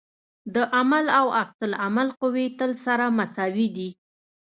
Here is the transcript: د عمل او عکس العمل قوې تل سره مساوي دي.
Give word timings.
د 0.55 0.55
عمل 0.77 1.05
او 1.19 1.25
عکس 1.39 1.59
العمل 1.69 2.07
قوې 2.21 2.45
تل 2.59 2.71
سره 2.85 3.05
مساوي 3.17 3.67
دي. 3.77 3.89